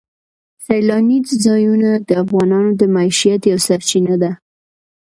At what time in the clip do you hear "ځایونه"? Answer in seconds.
1.45-1.89